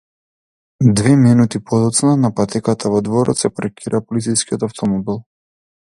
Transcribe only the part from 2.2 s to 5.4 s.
на патеката во дворот се паркира полицискиот автомобил.